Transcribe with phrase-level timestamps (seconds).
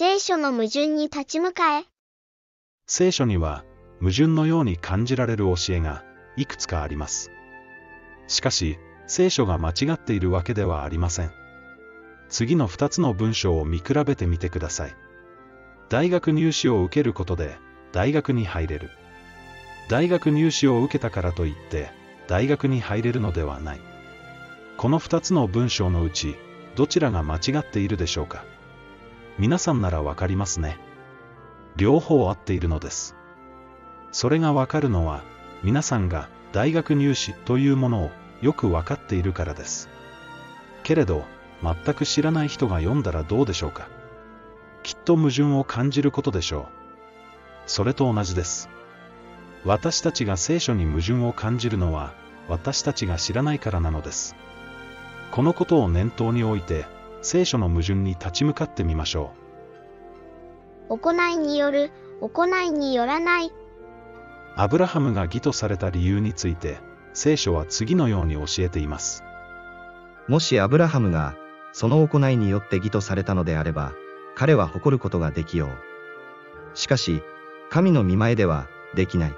[0.00, 1.84] 聖書の矛盾に立ち向かえ。
[2.86, 3.64] 聖書には
[3.98, 6.04] 矛盾のように感じられる教えが
[6.36, 7.32] いくつかあります。
[8.28, 11.32] しかし、聖書が間違っているわけではありません。
[12.28, 14.94] 次の2つの文章を見比べてみてください。
[15.88, 17.56] 大学入試を受けることで
[17.90, 18.90] 大学に入れる。
[19.88, 21.90] 大学入試を受けたからといって
[22.28, 23.80] 大学に入れるのではない。
[24.76, 26.36] この2つの文章のうち
[26.76, 28.44] どちらが間違っているでしょうか
[29.38, 30.78] 皆さんならわかりますね。
[31.76, 33.14] 両方合っているのです。
[34.10, 35.22] それがわかるのは
[35.62, 38.10] 皆さんが大学入試というものを
[38.42, 39.88] よくわかっているからです。
[40.82, 41.24] けれど、
[41.62, 43.88] 全く知らない人が読んだらどうでしょうか
[44.82, 46.66] きっと矛盾を感じることでしょう。
[47.66, 48.68] それと同じです。
[49.64, 52.12] 私たちが聖書に矛盾を感じるのは、
[52.48, 54.34] 私たちが知らないからなのです。
[55.30, 56.86] このことを念頭に置いて、
[57.30, 59.34] 聖書の矛盾に立ち向かってみましょ
[60.88, 61.90] 行いによる、
[62.22, 63.48] 行いによらない。
[63.48, 63.50] う。
[64.56, 66.78] アブラハムが義とされた理由について、
[67.12, 69.24] 聖書は次のように教えています。
[70.26, 71.36] もしアブラハムが、
[71.72, 73.92] その行いによって義とされたのであれば、
[74.34, 75.70] 彼は誇ることができよう。
[76.78, 77.20] しかし、
[77.68, 79.34] 神の見前では、できない。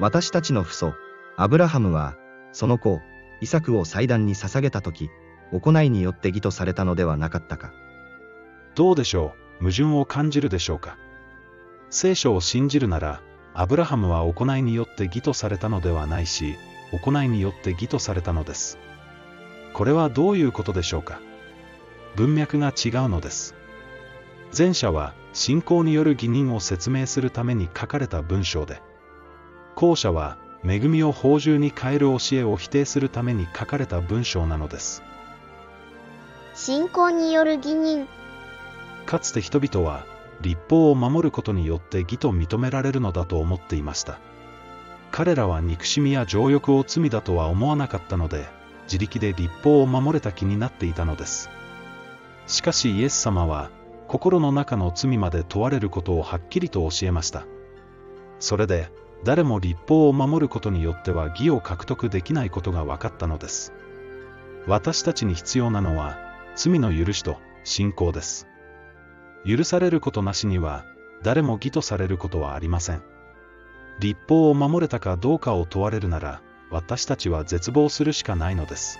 [0.00, 0.94] 私たちの父祖、
[1.36, 2.16] アブラハムは、
[2.50, 3.00] その子、
[3.40, 5.08] イサクを祭壇に捧げたとき、
[5.52, 7.72] 行いによって義とされたのではなかったか。
[8.74, 9.64] どうでしょう？
[9.64, 10.96] 矛盾を感じるでしょうか？
[11.90, 13.20] 聖書を信じるなら、
[13.52, 16.56] アブラハムは行いによって義とされたのではないし、
[16.92, 18.78] 行いによって義とされたのです。
[19.72, 21.20] これはどういうことでしょうか？
[22.16, 23.54] 文脈が違うのです。
[24.56, 28.80] 前者は信仰による義人を説明するために書かれた文章で、
[29.76, 35.02] 後者は恵みを法獣に変える教えを否定するために書かれた文章なのです。
[36.62, 38.06] 信仰による義人。
[39.06, 40.04] かつて人々は
[40.42, 44.18] 立法を守ることによって義と認められるのだと思っていました。
[45.10, 48.46] 彼らは憎しみや情欲を罪だとは思わなかったので、
[48.82, 51.48] 自力で立法を守れた気になっていたのです。
[52.46, 53.70] しかしイエス様は、
[54.06, 57.46] 心の中の罪まで問われることをはっきりと教えました。
[58.38, 58.92] それで、
[59.24, 63.72] 誰も立法を守ることによっては義を獲得できないことが分かったのです。
[64.66, 66.29] 私たちに必要なのは、
[66.62, 68.46] 罪の許しと信仰です。
[69.46, 70.84] 許されることなしには、
[71.22, 73.02] 誰も義とされることはありません。
[73.98, 78.98] 立法を守れたかどうかを問われるなら、私たちは絶望するしかないのです。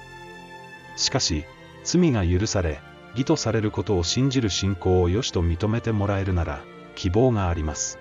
[0.96, 1.44] しかし、
[1.84, 6.62] 罪が許され、義とされることを信じる信仰を良しと認めてもらえるなら、
[6.94, 7.98] 希望があります。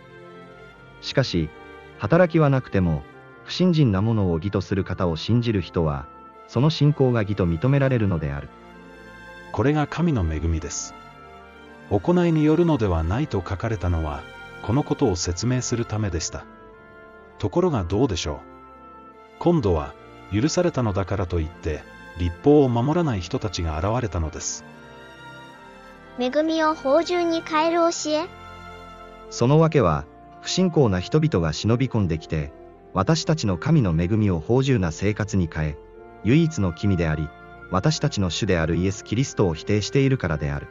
[1.02, 1.50] しかし、
[1.98, 3.04] 働きはなくても、
[3.44, 6.08] 不信心なものを義とする方を信じる人は、
[6.48, 8.48] その信仰が義と認められるのである。
[9.60, 10.96] これが神の恵みです。
[11.90, 14.22] 行いによるのではないと書かれたのは、
[14.62, 16.46] このことを説明するためでした。
[17.40, 18.38] ところがどうでしょう。
[19.40, 19.94] 今度は、
[20.32, 21.84] 許されたのだからといって、
[22.18, 24.64] 立法を守らない人たちが現れたのです。
[26.18, 28.28] 恵みを法獣に変える教え？
[29.30, 30.06] そのわけは、
[30.40, 32.54] 不信仰な人々が忍び込んできて、
[32.94, 35.78] 私たちの神の恵みを芳醇な生活に変え、
[36.24, 37.28] 唯一の君であり、
[37.72, 40.68] 私たちの主であるイエス・キリストを否定しているからである。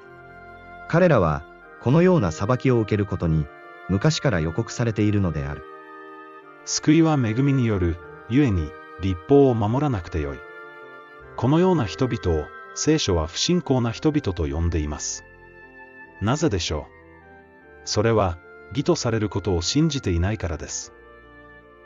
[0.88, 1.44] 彼らは、
[1.81, 3.47] このような裁きを受けることに、
[3.88, 5.62] 昔から予告されているのである。
[6.64, 7.97] 救いは恵みによる、
[8.28, 8.70] ゆえに、
[9.00, 10.38] 立法を守らなくてよい。
[11.37, 15.25] このような人々を、聖書は不信仰な人々と呼んでいます。
[16.20, 16.92] なぜでしょう？
[17.84, 18.38] それは、
[18.70, 20.92] 義とされることを信じていないからです。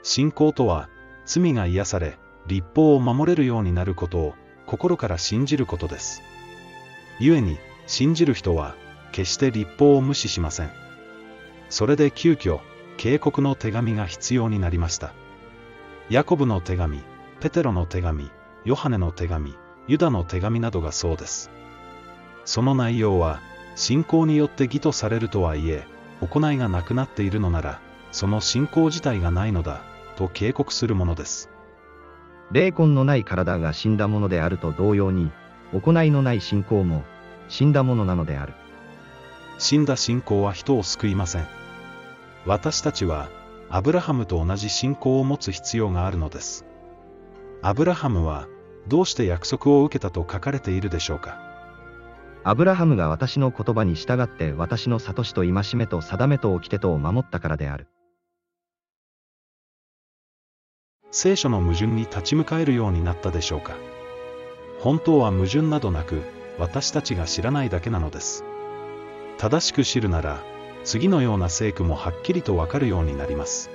[0.03, 0.89] 信仰とは、
[1.27, 4.35] 罪が癒され、立法を守れるようになることを、
[4.67, 6.23] 心から信じることです。
[7.19, 8.75] 故に、信じる人は、
[9.13, 10.71] 決して立法を無視しません。
[11.69, 12.61] それで急遽、
[12.97, 15.13] 警告の手紙が必要になりました。
[16.09, 17.03] ヤコブの手紙、
[17.41, 18.31] ペテロの手紙、
[18.65, 19.55] ヨハネの手紙、
[19.89, 21.51] ユダの手紙などがそうです。
[22.45, 23.41] その内容は、
[23.75, 25.87] 信仰によって義とされるとはいえ、
[26.21, 27.81] 行いがなくなっているのなら、
[28.13, 29.81] その信仰自体がないのだ、
[30.17, 31.52] と警告するものです。
[32.53, 35.33] 霊魂のない体が死んだものであると同様に、
[35.73, 37.03] 行いのない信仰も、
[37.49, 38.53] 死んだものなのである。
[39.59, 41.47] 死んだ信仰は人を救いません。
[42.45, 43.29] 私たちは、
[43.71, 46.67] アブラハムと同じ信仰を持つ必要があるのです。
[47.63, 48.49] アブラハムは、
[48.87, 51.41] どうして約束を受けたと書かれているでしょうか。
[52.45, 57.87] アブラハムが私の言葉に従って私の諭しと戒めと定めと掟とを守ったからである。
[61.15, 63.77] 聖書の矛盾に立ち向かえるようになったでしょうか。
[64.81, 66.23] 本当は矛盾などなく、
[66.59, 68.45] 私たちが知らないだけなのです。
[69.37, 70.43] 正しく知るなら、
[70.85, 73.71] 次のような聖句もはっきりとわかるようになります。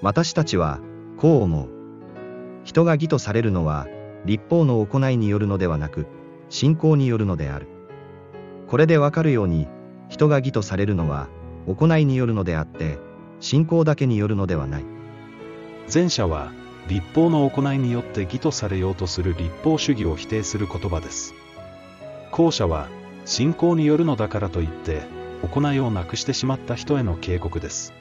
[0.00, 0.78] 私たちは、
[1.16, 1.68] こう思う。
[2.62, 3.88] 人が義とされるのは、
[4.24, 6.06] 立法の行いによるのではなく、
[6.50, 7.66] 信仰によるのである。
[8.68, 9.66] これでわかるように、
[10.08, 11.28] 人が義とされるのは、
[11.66, 12.98] 行いによるのであって、
[13.40, 14.97] 信仰だけによるのではない。
[15.92, 16.52] 前者は、
[16.86, 21.34] 立法の行いによって義とされようとする立法主義を否定する言葉です。
[22.30, 22.88] 後者は、
[23.24, 25.02] 信仰によるのだからといって、
[25.42, 27.94] 行いをなくしてしまった人への警告です。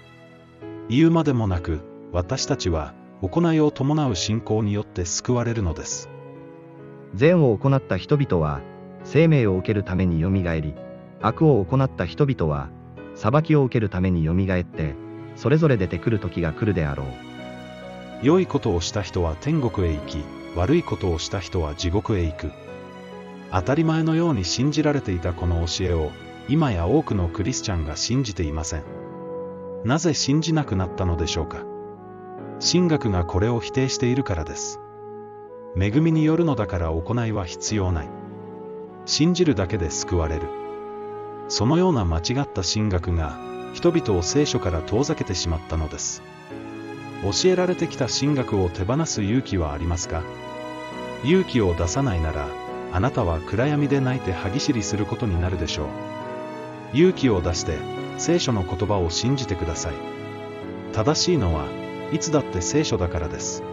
[0.89, 1.79] 言うまでもなく、
[2.11, 6.09] 私たちは、行いを伴う信仰によって救われるのです。
[7.13, 8.61] 善を行った人々は、
[9.05, 10.75] 生命を受けるためによみがえり、
[11.21, 12.69] 悪を行った人々は、
[13.15, 14.95] 裁きを受けるためによみがえって、
[15.37, 17.36] それぞれ出てくる時が来るであろう。
[18.23, 20.23] 良いことをした人は天国へ行き、
[20.55, 22.51] 悪いことをした人は地獄へ行く。
[23.51, 26.11] 当たり前のように信じられていたこの教えを、
[26.49, 28.83] 今や多くのクリスチャンが信じていません。
[29.85, 31.63] なぜ信じなくなったのでしょうか
[32.59, 34.79] 神学がこれを否定しているからです。
[35.79, 38.09] 恵みによるのだから行いは必要ない。
[39.05, 40.47] 信じるだけで救われる。
[41.49, 43.37] そのような間違った神学が、
[43.73, 46.23] 人々を聖書から遠ざけてしまったのです。
[47.23, 50.23] 教えられてきた神学を手放す勇気はありますか
[51.23, 52.47] 勇気を出さないなら、
[52.91, 55.87] あなたは暗闇で泣いて歯ぎしりすることになるでしょう。
[56.93, 57.77] 勇気を出して、
[58.17, 59.93] 聖書の言葉を信じてください。
[60.93, 61.65] 正しいのは、
[62.11, 63.63] いつだって聖書だからです。